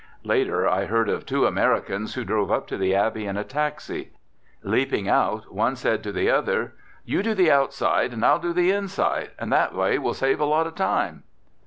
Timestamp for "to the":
2.69-2.95, 6.01-6.27